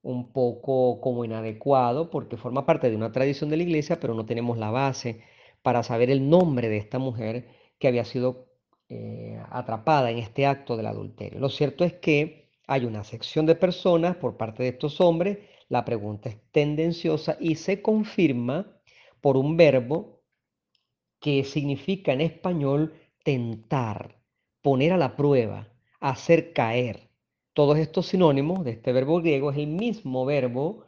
un 0.02 0.32
poco 0.32 1.00
como 1.00 1.24
inadecuado 1.24 2.10
porque 2.10 2.36
forma 2.36 2.66
parte 2.66 2.90
de 2.90 2.96
una 2.96 3.10
tradición 3.10 3.48
de 3.48 3.56
la 3.56 3.62
iglesia, 3.62 3.98
pero 3.98 4.12
no 4.12 4.26
tenemos 4.26 4.58
la 4.58 4.70
base 4.70 5.22
para 5.62 5.82
saber 5.82 6.10
el 6.10 6.28
nombre 6.28 6.68
de 6.68 6.76
esta 6.76 6.98
mujer 6.98 7.48
que 7.78 7.88
había 7.88 8.04
sido 8.04 8.48
eh, 8.90 9.40
atrapada 9.50 10.10
en 10.10 10.18
este 10.18 10.44
acto 10.44 10.76
del 10.76 10.88
adulterio. 10.88 11.40
Lo 11.40 11.48
cierto 11.48 11.84
es 11.84 11.94
que 11.94 12.50
hay 12.66 12.84
una 12.84 13.02
sección 13.02 13.46
de 13.46 13.54
personas 13.54 14.16
por 14.16 14.36
parte 14.36 14.62
de 14.62 14.68
estos 14.70 15.00
hombres, 15.00 15.38
la 15.70 15.86
pregunta 15.86 16.28
es 16.28 16.36
tendenciosa 16.52 17.38
y 17.40 17.54
se 17.54 17.80
confirma 17.80 18.75
por 19.26 19.36
un 19.36 19.56
verbo 19.56 20.22
que 21.18 21.42
significa 21.42 22.12
en 22.12 22.20
español 22.20 22.94
tentar, 23.24 24.22
poner 24.62 24.92
a 24.92 24.96
la 24.96 25.16
prueba, 25.16 25.66
hacer 25.98 26.52
caer. 26.52 27.10
Todos 27.52 27.76
estos 27.76 28.06
sinónimos 28.06 28.64
de 28.64 28.70
este 28.70 28.92
verbo 28.92 29.20
griego 29.20 29.50
es 29.50 29.58
el 29.58 29.66
mismo 29.66 30.24
verbo 30.24 30.84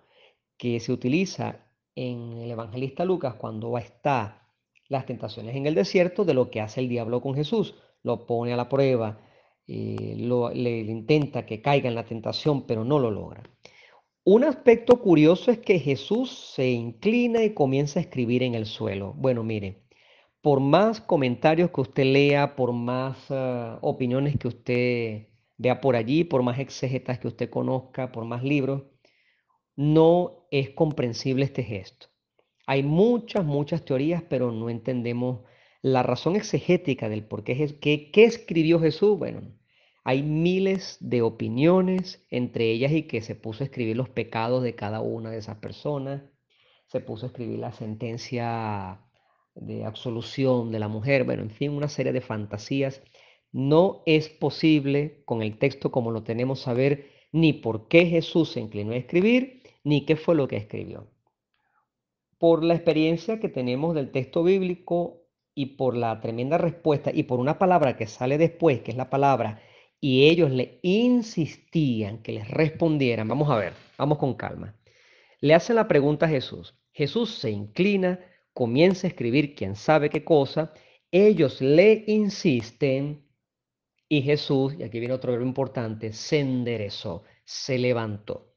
que 0.57 0.79
se 0.79 0.93
utiliza 0.93 1.67
en 1.97 2.39
el 2.39 2.53
evangelista 2.53 3.05
Lucas 3.05 3.35
cuando 3.35 3.77
está 3.77 4.47
las 4.87 5.05
tentaciones 5.05 5.57
en 5.57 5.67
el 5.67 5.75
desierto 5.75 6.25
de 6.25 6.35
lo 6.35 6.49
que 6.49 6.61
hace 6.61 6.79
el 6.79 6.89
diablo 6.89 7.21
con 7.21 7.35
Jesús. 7.35 7.75
Lo 8.05 8.25
pone 8.25 8.53
a 8.53 8.57
la 8.57 8.69
prueba, 8.69 9.19
eh, 9.67 10.15
le, 10.17 10.79
intenta 10.83 11.45
que 11.45 11.61
caiga 11.61 11.89
en 11.89 11.97
la 11.97 12.05
tentación, 12.05 12.69
pero 12.69 12.85
no 12.85 13.01
lo 13.01 13.11
logra. 13.11 13.43
Un 14.31 14.45
aspecto 14.45 15.01
curioso 15.01 15.51
es 15.51 15.59
que 15.59 15.79
Jesús 15.79 16.53
se 16.55 16.69
inclina 16.69 17.45
y 17.45 17.55
comienza 17.55 17.99
a 17.99 18.03
escribir 18.03 18.43
en 18.43 18.55
el 18.55 18.67
suelo. 18.67 19.15
Bueno, 19.17 19.43
mire, 19.43 19.87
por 20.43 20.61
más 20.61 21.01
comentarios 21.01 21.71
que 21.71 21.81
usted 21.81 22.05
lea, 22.05 22.55
por 22.55 22.75
más 22.75 23.17
ah, 23.31 23.79
opiniones 23.81 24.37
que 24.37 24.49
usted 24.49 25.29
vea 25.57 25.81
por 25.81 25.97
allí, 25.97 26.25
por 26.25 26.43
más 26.43 26.59
exegetas 26.59 27.19
que 27.19 27.29
usted 27.29 27.49
conozca, 27.49 28.13
por 28.13 28.27
más 28.27 28.45
libros, 28.45 28.83
no 29.77 30.47
es 30.51 30.69
comprensible 30.73 31.47
este 31.47 31.63
gesto. 31.63 32.09
Hay 32.67 32.83
muchas, 32.83 33.47
muchas 33.47 33.83
teorías, 33.83 34.23
pero 34.29 34.53
no 34.53 34.69
entendemos 34.69 35.41
la 35.81 36.03
razón 36.03 36.37
exegética 36.37 37.09
del 37.09 37.25
por 37.25 37.45
qué, 37.45 37.79
qué, 37.81 38.11
qué 38.11 38.25
escribió 38.25 38.79
Jesús. 38.79 39.19
Bueno, 39.19 39.58
hay 40.09 40.23
miles 40.23 40.97
de 41.01 41.21
opiniones 41.21 42.25
entre 42.31 42.71
ellas 42.71 42.93
y 42.93 43.03
que 43.03 43.21
se 43.21 43.35
puso 43.35 43.63
a 43.63 43.67
escribir 43.67 43.95
los 43.95 44.09
pecados 44.09 44.63
de 44.63 44.75
cada 44.75 45.03
una 45.03 45.31
de 45.31 45.37
esas 45.37 45.59
personas, 45.59 46.23
se 46.87 47.01
puso 47.01 47.27
a 47.27 47.29
escribir 47.29 47.59
la 47.59 47.73
sentencia 47.73 49.03
de 49.55 49.85
absolución 49.85 50.73
de 50.73 50.79
la 50.79 50.89
mujer, 50.89 51.25
bueno, 51.25 51.43
en 51.43 51.51
fin, 51.51 51.73
una 51.73 51.91
serie 51.91 52.15
de 52.15 52.23
fantasías. 52.23 53.03
No 53.53 54.03
es 54.07 54.31
posible 54.31 55.23
con 55.27 55.43
el 55.43 55.59
texto 55.59 55.91
como 55.91 56.11
lo 56.11 56.23
tenemos 56.23 56.61
saber 56.61 57.11
ni 57.31 57.53
por 57.53 57.89
qué 57.89 58.07
Jesús 58.07 58.53
se 58.53 58.61
inclinó 58.61 58.93
a 58.93 58.97
escribir, 58.97 59.63
ni 59.85 60.07
qué 60.07 60.17
fue 60.17 60.35
lo 60.35 60.49
que 60.49 60.57
escribió. 60.57 61.07
Por 62.39 62.65
la 62.65 62.73
experiencia 62.73 63.41
que 63.41 63.51
tenemos 63.51 63.95
del 63.95 64.11
texto 64.11 64.43
bíblico 64.43 65.27
y 65.55 65.77
por 65.77 65.95
la 65.95 66.19
tremenda 66.23 66.57
respuesta 66.57 67.11
y 67.13 67.25
por 67.25 67.41
una 67.41 67.59
palabra 67.59 67.99
que 67.99 68.07
sale 68.07 68.39
después, 68.39 68.81
que 68.81 68.93
es 68.93 68.97
la 68.97 69.11
palabra, 69.11 69.61
y 70.01 70.29
ellos 70.29 70.51
le 70.51 70.79
insistían 70.83 72.23
que 72.23 72.33
les 72.33 72.49
respondieran, 72.49 73.29
vamos 73.29 73.51
a 73.51 73.57
ver, 73.57 73.73
vamos 73.97 74.19
con 74.19 74.35
calma. 74.35 74.75
Le 75.41 75.55
hacen 75.55 75.77
la 75.77 75.89
pregunta 75.89 76.27
a 76.27 76.29
Jesús. 76.29 76.75
Jesús 76.93 77.35
se 77.35 77.51
inclina, 77.51 78.21
comienza 78.53 79.07
a 79.07 79.11
escribir 79.11 79.55
quién 79.55 79.77
sabe 79.77 80.11
qué 80.11 80.25
cosa, 80.25 80.73
ellos 81.11 81.61
le 81.61 82.05
insisten 82.07 83.25
y 84.09 84.23
Jesús, 84.23 84.75
y 84.79 84.83
aquí 84.83 84.99
viene 85.01 85.15
otro 85.15 85.33
verbo 85.33 85.47
importante, 85.47 86.13
se 86.13 86.41
enderezó, 86.41 87.25
se 87.45 87.79
levantó. 87.79 88.55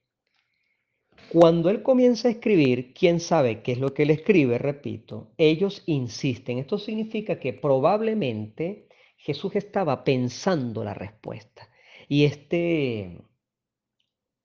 Cuando 1.29 1.69
él 1.69 1.81
comienza 1.81 2.27
a 2.27 2.31
escribir, 2.31 2.93
quién 2.93 3.19
sabe 3.19 3.61
qué 3.61 3.73
es 3.73 3.79
lo 3.79 3.93
que 3.93 4.03
él 4.03 4.09
escribe, 4.09 4.57
repito, 4.57 5.33
ellos 5.37 5.83
insisten. 5.85 6.57
Esto 6.57 6.77
significa 6.77 7.39
que 7.39 7.53
probablemente 7.53 8.87
Jesús 9.21 9.55
estaba 9.55 10.03
pensando 10.03 10.83
la 10.83 10.93
respuesta. 10.93 11.69
Y 12.07 12.25
este 12.25 13.19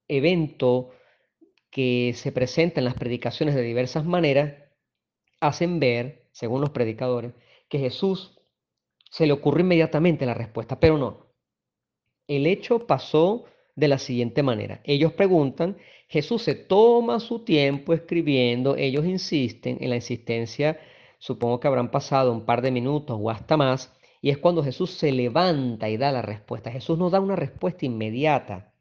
evento 0.06 0.90
que 1.70 2.12
se 2.14 2.30
presenta 2.30 2.80
en 2.80 2.84
las 2.84 2.94
predicaciones 2.94 3.54
de 3.54 3.62
diversas 3.62 4.04
maneras, 4.04 4.54
hacen 5.40 5.80
ver, 5.80 6.28
según 6.32 6.60
los 6.60 6.70
predicadores, 6.70 7.32
que 7.68 7.78
Jesús 7.78 8.38
se 9.10 9.26
le 9.26 9.32
ocurrió 9.32 9.64
inmediatamente 9.64 10.26
la 10.26 10.34
respuesta, 10.34 10.78
pero 10.78 10.98
no. 10.98 11.26
El 12.28 12.46
hecho 12.46 12.86
pasó 12.86 13.44
de 13.74 13.88
la 13.88 13.98
siguiente 13.98 14.42
manera. 14.42 14.80
Ellos 14.84 15.12
preguntan, 15.12 15.78
Jesús 16.08 16.42
se 16.42 16.54
toma 16.54 17.20
su 17.20 17.40
tiempo 17.44 17.94
escribiendo, 17.94 18.76
ellos 18.76 19.06
insisten 19.06 19.78
en 19.80 19.90
la 19.90 19.96
insistencia, 19.96 20.78
supongo 21.18 21.60
que 21.60 21.68
habrán 21.68 21.90
pasado 21.90 22.32
un 22.32 22.44
par 22.44 22.62
de 22.62 22.70
minutos 22.70 23.18
o 23.20 23.30
hasta 23.30 23.56
más, 23.56 23.95
y 24.26 24.30
es 24.30 24.38
cuando 24.38 24.64
Jesús 24.64 24.90
se 24.90 25.12
levanta 25.12 25.88
y 25.88 25.96
da 25.96 26.10
la 26.10 26.20
respuesta. 26.20 26.72
Jesús 26.72 26.98
no 26.98 27.10
da 27.10 27.20
una 27.20 27.36
respuesta 27.36 27.86
inmediata. 27.86 28.72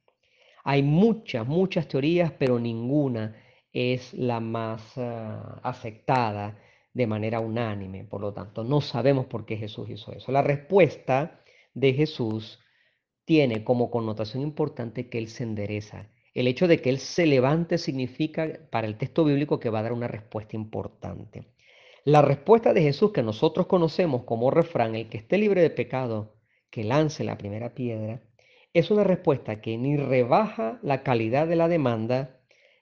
Hay 0.63 0.81
muchas, 0.81 1.45
muchas 1.45 1.87
teorías, 1.87 2.31
pero 2.31 2.57
ninguna 2.59 3.35
es 3.71 4.11
la 4.15 4.39
más 4.39 4.97
ah, 4.97 5.59
aceptada 5.61 6.57
de 6.91 7.05
manera 7.05 7.41
unánime. 7.41 8.05
Por 8.05 8.21
lo 8.21 8.33
tanto, 8.33 8.63
no 8.63 8.81
sabemos 8.81 9.27
por 9.27 9.45
qué 9.45 9.55
Jesús 9.55 9.87
hizo 9.87 10.13
eso. 10.13 10.31
La 10.31 10.41
respuesta 10.41 11.39
de 11.75 11.93
Jesús 11.93 12.59
tiene 13.23 13.63
como 13.63 13.91
connotación 13.91 14.41
importante 14.41 15.09
que 15.09 15.19
Él 15.19 15.27
se 15.27 15.43
endereza. 15.43 16.09
El 16.33 16.47
hecho 16.47 16.67
de 16.67 16.81
que 16.81 16.89
Él 16.89 16.97
se 16.97 17.27
levante 17.27 17.77
significa 17.77 18.51
para 18.71 18.87
el 18.87 18.97
texto 18.97 19.23
bíblico 19.23 19.59
que 19.59 19.69
va 19.69 19.77
a 19.77 19.83
dar 19.83 19.93
una 19.93 20.07
respuesta 20.07 20.55
importante. 20.55 21.45
La 22.05 22.21
respuesta 22.21 22.71
de 22.71 22.83
Jesús 22.83 23.11
que 23.11 23.23
nosotros 23.23 23.65
conocemos 23.65 24.25
como 24.25 24.51
refrán, 24.51 24.93
el 24.93 25.09
que 25.09 25.17
esté 25.17 25.39
libre 25.39 25.63
de 25.63 25.71
pecado, 25.71 26.35
que 26.69 26.83
lance 26.83 27.23
la 27.23 27.37
primera 27.37 27.73
piedra, 27.73 28.21
es 28.73 28.91
una 28.91 29.03
respuesta 29.03 29.59
que 29.59 29.75
ni 29.77 29.97
rebaja 29.97 30.79
la 30.83 31.01
calidad 31.01 31.47
de 31.47 31.55
la 31.55 31.67
demanda, 31.67 32.39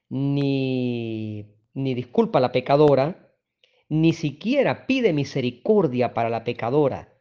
ni, 0.09 1.55
ni 1.73 1.93
disculpa 1.93 2.39
a 2.39 2.41
la 2.41 2.51
pecadora, 2.51 3.33
ni 3.87 4.11
siquiera 4.11 4.85
pide 4.87 5.13
misericordia 5.13 6.13
para 6.13 6.29
la 6.29 6.43
pecadora, 6.43 7.13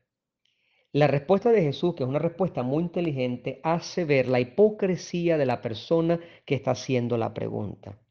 la 0.95 1.07
respuesta 1.07 1.53
de 1.53 1.63
Jesús, 1.63 1.95
que 1.95 2.03
es 2.03 2.09
una 2.09 2.19
respuesta 2.19 2.65
muy 2.65 2.83
inteligente, 2.83 3.61
hace 3.63 4.05
ver 4.05 4.29
la 4.29 4.41
hipocresía 4.41 5.39
de 5.39 5.47
la 5.47 5.63
persona 5.63 6.19
que 6.45 6.57
está 6.57 6.73
haciendo 6.73 7.17
la 7.17 7.33
pregunta. 7.33 8.02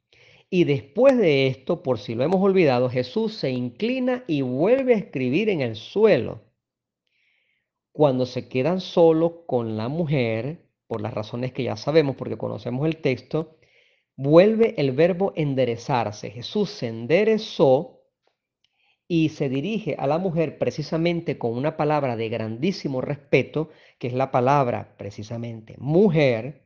Y 0.53 0.65
después 0.65 1.17
de 1.17 1.47
esto, 1.47 1.81
por 1.81 1.97
si 1.97 2.13
lo 2.13 2.25
hemos 2.25 2.41
olvidado, 2.41 2.89
Jesús 2.89 3.35
se 3.35 3.51
inclina 3.51 4.25
y 4.27 4.41
vuelve 4.41 4.93
a 4.93 4.97
escribir 4.97 5.47
en 5.47 5.61
el 5.61 5.77
suelo. 5.77 6.41
Cuando 7.93 8.25
se 8.25 8.49
quedan 8.49 8.81
solo 8.81 9.45
con 9.45 9.77
la 9.77 9.87
mujer, 9.87 10.67
por 10.87 10.99
las 10.99 11.13
razones 11.13 11.53
que 11.53 11.63
ya 11.63 11.77
sabemos 11.77 12.17
porque 12.17 12.37
conocemos 12.37 12.85
el 12.85 12.97
texto, 12.97 13.59
vuelve 14.17 14.75
el 14.77 14.91
verbo 14.91 15.31
enderezarse. 15.37 16.31
Jesús 16.31 16.69
se 16.69 16.89
enderezó 16.89 18.01
y 19.07 19.29
se 19.29 19.47
dirige 19.47 19.95
a 19.97 20.05
la 20.05 20.17
mujer 20.17 20.57
precisamente 20.57 21.37
con 21.37 21.55
una 21.55 21.77
palabra 21.77 22.17
de 22.17 22.27
grandísimo 22.27 22.99
respeto, 22.99 23.69
que 23.99 24.07
es 24.07 24.13
la 24.13 24.31
palabra 24.31 24.97
precisamente 24.97 25.75
mujer, 25.77 26.60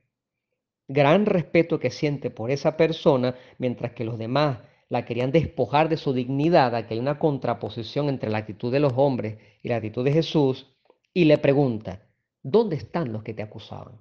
gran 0.87 1.25
respeto 1.25 1.79
que 1.79 1.89
siente 1.89 2.29
por 2.29 2.51
esa 2.51 2.77
persona, 2.77 3.35
mientras 3.57 3.93
que 3.93 4.05
los 4.05 4.17
demás 4.17 4.59
la 4.89 5.05
querían 5.05 5.31
despojar 5.31 5.89
de 5.89 5.97
su 5.97 6.13
dignidad, 6.13 6.75
aquí 6.75 6.93
hay 6.93 6.99
una 6.99 7.19
contraposición 7.19 8.09
entre 8.09 8.29
la 8.29 8.39
actitud 8.39 8.71
de 8.71 8.79
los 8.79 8.93
hombres 8.95 9.37
y 9.63 9.69
la 9.69 9.77
actitud 9.77 10.05
de 10.05 10.13
Jesús, 10.13 10.67
y 11.13 11.25
le 11.25 11.37
pregunta, 11.37 12.03
¿dónde 12.43 12.75
están 12.75 13.11
los 13.11 13.23
que 13.23 13.33
te 13.33 13.41
acusaban? 13.41 13.99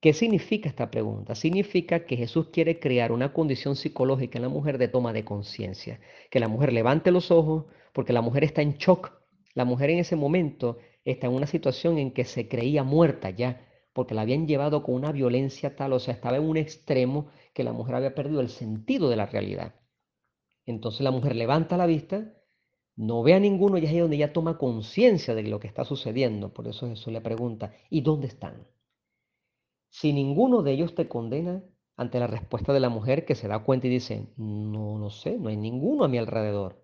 ¿Qué 0.00 0.14
significa 0.14 0.68
esta 0.68 0.90
pregunta? 0.90 1.34
Significa 1.34 2.06
que 2.06 2.16
Jesús 2.16 2.48
quiere 2.50 2.80
crear 2.80 3.12
una 3.12 3.34
condición 3.34 3.76
psicológica 3.76 4.38
en 4.38 4.42
la 4.42 4.48
mujer 4.48 4.78
de 4.78 4.88
toma 4.88 5.12
de 5.12 5.26
conciencia, 5.26 6.00
que 6.30 6.40
la 6.40 6.48
mujer 6.48 6.72
levante 6.72 7.10
los 7.10 7.30
ojos 7.30 7.66
porque 7.92 8.14
la 8.14 8.22
mujer 8.22 8.44
está 8.44 8.62
en 8.62 8.78
shock. 8.78 9.12
La 9.52 9.66
mujer 9.66 9.90
en 9.90 9.98
ese 9.98 10.16
momento 10.16 10.78
está 11.04 11.26
en 11.26 11.34
una 11.34 11.46
situación 11.46 11.98
en 11.98 12.12
que 12.12 12.24
se 12.24 12.48
creía 12.48 12.82
muerta 12.82 13.28
ya, 13.28 13.66
porque 13.92 14.14
la 14.14 14.22
habían 14.22 14.46
llevado 14.46 14.82
con 14.82 14.94
una 14.94 15.12
violencia 15.12 15.76
tal, 15.76 15.92
o 15.92 15.98
sea, 15.98 16.14
estaba 16.14 16.36
en 16.36 16.44
un 16.44 16.56
extremo 16.56 17.28
que 17.54 17.64
la 17.64 17.72
mujer 17.72 17.96
había 17.96 18.14
perdido 18.14 18.40
el 18.40 18.48
sentido 18.48 19.08
de 19.08 19.16
la 19.16 19.26
realidad. 19.26 19.74
Entonces 20.66 21.00
la 21.00 21.10
mujer 21.10 21.34
levanta 21.36 21.76
la 21.76 21.86
vista, 21.86 22.32
no 22.96 23.22
ve 23.22 23.34
a 23.34 23.40
ninguno 23.40 23.78
y 23.78 23.84
es 23.84 23.90
ahí 23.90 23.98
donde 23.98 24.16
ella 24.16 24.32
toma 24.32 24.58
conciencia 24.58 25.34
de 25.34 25.42
lo 25.44 25.58
que 25.58 25.66
está 25.68 25.84
sucediendo. 25.84 26.52
Por 26.52 26.68
eso 26.68 26.86
Jesús 26.88 27.12
le 27.12 27.20
pregunta, 27.20 27.72
¿y 27.88 28.02
dónde 28.02 28.26
están? 28.26 28.66
Si 29.88 30.12
ninguno 30.12 30.62
de 30.62 30.72
ellos 30.72 30.94
te 30.94 31.08
condena, 31.08 31.64
ante 31.96 32.18
la 32.18 32.26
respuesta 32.26 32.72
de 32.72 32.80
la 32.80 32.88
mujer 32.88 33.26
que 33.26 33.34
se 33.34 33.46
da 33.46 33.58
cuenta 33.58 33.86
y 33.86 33.90
dice, 33.90 34.32
no, 34.36 34.98
no 34.98 35.10
sé, 35.10 35.36
no 35.38 35.50
hay 35.50 35.56
ninguno 35.58 36.04
a 36.04 36.08
mi 36.08 36.16
alrededor. 36.16 36.82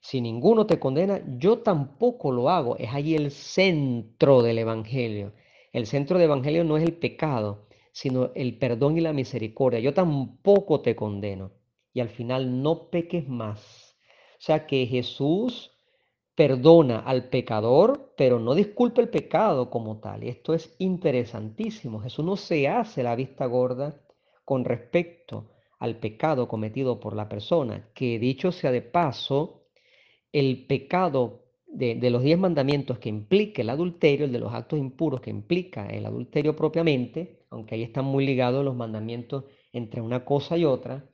Si 0.00 0.20
ninguno 0.20 0.66
te 0.66 0.80
condena, 0.80 1.20
yo 1.38 1.60
tampoco 1.60 2.32
lo 2.32 2.50
hago. 2.50 2.76
Es 2.76 2.92
allí 2.92 3.14
el 3.14 3.30
centro 3.30 4.42
del 4.42 4.58
Evangelio. 4.58 5.32
El 5.76 5.84
centro 5.84 6.16
del 6.16 6.24
Evangelio 6.24 6.64
no 6.64 6.78
es 6.78 6.84
el 6.84 6.94
pecado, 6.94 7.66
sino 7.92 8.30
el 8.34 8.56
perdón 8.56 8.96
y 8.96 9.02
la 9.02 9.12
misericordia. 9.12 9.78
Yo 9.78 9.92
tampoco 9.92 10.80
te 10.80 10.96
condeno. 10.96 11.52
Y 11.92 12.00
al 12.00 12.08
final 12.08 12.62
no 12.62 12.88
peques 12.88 13.28
más. 13.28 13.94
O 14.38 14.38
sea 14.38 14.66
que 14.66 14.86
Jesús 14.86 15.70
perdona 16.34 17.00
al 17.00 17.28
pecador, 17.28 18.14
pero 18.16 18.40
no 18.40 18.54
disculpa 18.54 19.02
el 19.02 19.10
pecado 19.10 19.68
como 19.68 20.00
tal. 20.00 20.24
Y 20.24 20.30
esto 20.30 20.54
es 20.54 20.74
interesantísimo. 20.78 22.00
Jesús 22.00 22.24
no 22.24 22.36
se 22.36 22.68
hace 22.68 23.02
la 23.02 23.14
vista 23.14 23.44
gorda 23.44 24.00
con 24.46 24.64
respecto 24.64 25.50
al 25.78 25.96
pecado 25.98 26.48
cometido 26.48 26.98
por 26.98 27.14
la 27.14 27.28
persona, 27.28 27.90
que 27.92 28.18
dicho 28.18 28.50
sea 28.50 28.70
de 28.70 28.80
paso, 28.80 29.66
el 30.32 30.66
pecado 30.66 31.45
de, 31.66 32.10
los 32.10 32.22
diez 32.22 32.38
mandamientos 32.38 32.98
que 32.98 33.08
implica 33.08 33.62
el 33.62 33.70
adulterio, 33.70 34.26
el 34.26 34.32
de 34.32 34.38
los 34.38 34.54
actos 34.54 34.78
impuros 34.78 35.20
que 35.20 35.30
implica 35.30 35.86
el 35.86 36.06
adulterio 36.06 36.56
propiamente, 36.56 37.44
aunque 37.50 37.74
ahí 37.74 37.82
están 37.82 38.04
muy 38.04 38.24
ligados 38.24 38.64
los 38.64 38.74
mandamientos 38.74 39.44
entre 39.72 40.00
una 40.00 40.24
cosa 40.24 40.56
y 40.56 40.64
otra, 40.64 41.08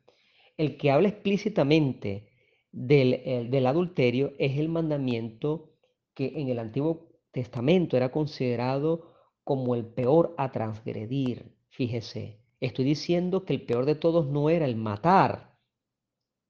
el 0.57 0.77
que 0.77 0.91
habla 0.91 1.09
explícitamente 1.09 2.29
del, 2.71 3.51
del 3.51 3.67
adulterio 3.67 4.35
es 4.39 4.59
el 4.59 4.69
mandamiento 4.69 5.73
que 6.15 6.33
en 6.37 6.49
el 6.49 6.59
Antiguo 6.59 7.09
Testamento 7.33 7.97
era 7.97 8.13
considerado 8.13 9.13
como 9.45 9.75
el 9.75 9.87
peor 9.87 10.35
a 10.39 10.53
transgredir. 10.53 11.57
Fíjese, 11.71 12.39
estoy 12.61 12.85
diciendo 12.85 13.45
que 13.45 13.55
el 13.55 13.63
peor 13.63 13.87
de 13.87 13.95
todos 13.95 14.27
no 14.27 14.51
era 14.51 14.67
el 14.67 14.77
matar, 14.77 15.59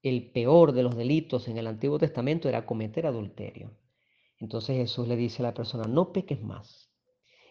el 0.02 0.32
peor 0.32 0.72
de 0.72 0.82
los 0.82 0.96
delitos 0.96 1.48
en 1.48 1.58
el 1.58 1.66
Antiguo 1.68 1.98
Testamento 1.98 2.48
era 2.48 2.66
cometer 2.66 3.06
adulterio. 3.06 3.70
Entonces 4.42 4.76
Jesús 4.76 5.06
le 5.06 5.14
dice 5.16 5.40
a 5.42 5.46
la 5.46 5.54
persona, 5.54 5.84
no 5.84 6.12
peques 6.12 6.42
más. 6.42 6.90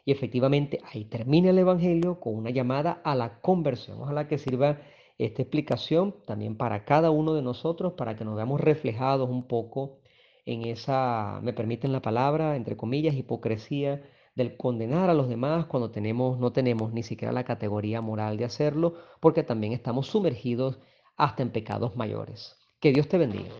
Y 0.04 0.12
efectivamente 0.12 0.82
ahí 0.92 1.06
termina 1.06 1.50
el 1.52 1.58
Evangelio 1.58 2.20
con 2.20 2.36
una 2.36 2.50
llamada 2.50 3.02
a 3.06 3.16
la 3.16 3.40
conversión. 3.40 4.02
Ojalá 4.02 4.28
que 4.28 4.38
sirva 4.38 4.82
esta 5.18 5.42
explicación 5.42 6.16
también 6.26 6.58
para 6.58 6.84
cada 6.84 7.10
uno 7.10 7.34
de 7.34 7.42
nosotros, 7.42 7.94
para 7.94 8.18
que 8.18 8.26
nos 8.26 8.36
veamos 8.36 8.60
reflejados 8.60 9.30
un 9.30 9.48
poco 9.48 10.00
en 10.46 10.64
esa, 10.66 11.40
me 11.42 11.54
permiten 11.54 11.94
la 11.94 12.02
palabra, 12.02 12.58
entre 12.58 12.76
comillas, 12.76 13.16
hipocresía 13.16 14.04
del 14.36 14.58
condenar 14.58 15.10
a 15.10 15.14
los 15.14 15.30
demás 15.30 15.68
cuando 15.68 15.92
tenemos, 15.92 16.40
no 16.40 16.52
tenemos 16.52 16.92
ni 16.92 17.04
siquiera 17.04 17.32
la 17.32 17.46
categoría 17.46 18.02
moral 18.02 18.38
de 18.38 18.46
hacerlo, 18.46 18.96
porque 19.22 19.44
también 19.44 19.72
estamos 19.72 20.08
sumergidos 20.08 20.80
hasta 21.16 21.44
en 21.44 21.52
pecados 21.52 21.96
mayores. 21.96 22.58
Que 22.82 22.92
Dios 22.92 23.08
te 23.08 23.18
bendiga. 23.18 23.52